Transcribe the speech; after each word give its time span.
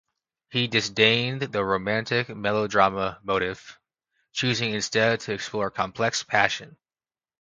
He 0.49 0.67
disdained 0.67 1.43
the 1.43 1.63
romantic 1.63 2.27
melodrama 2.29 3.19
motif, 3.21 3.79
choosing 4.31 4.73
instead 4.73 5.19
to 5.19 5.33
explore 5.33 5.69
complex 5.69 6.23
passion. 6.23 6.75